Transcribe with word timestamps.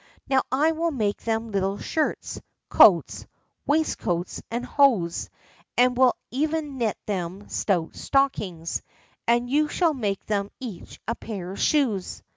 Now 0.27 0.41
I 0.51 0.71
will 0.71 0.89
make 0.89 1.21
them 1.25 1.51
little 1.51 1.77
shirts, 1.77 2.41
coats, 2.69 3.27
waistcoats, 3.67 4.41
and 4.49 4.65
hose, 4.65 5.29
and 5.77 5.95
will 5.95 6.15
even 6.31 6.79
knit 6.79 6.97
them 7.05 7.47
stout 7.49 7.95
stockings, 7.95 8.81
and 9.27 9.47
you 9.47 9.67
shall 9.67 9.93
make 9.93 10.25
them 10.25 10.49
each 10.59 10.99
a 11.07 11.13
pair 11.13 11.51
of 11.51 11.59
shoes." 11.59 12.23